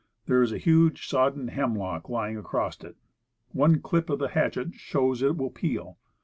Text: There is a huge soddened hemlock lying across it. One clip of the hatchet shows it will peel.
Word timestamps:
There 0.25 0.41
is 0.41 0.51
a 0.51 0.57
huge 0.57 1.07
soddened 1.07 1.51
hemlock 1.51 2.09
lying 2.09 2.35
across 2.35 2.83
it. 2.83 2.97
One 3.51 3.81
clip 3.81 4.09
of 4.09 4.17
the 4.17 4.29
hatchet 4.29 4.73
shows 4.73 5.21
it 5.21 5.37
will 5.37 5.51
peel. 5.51 5.99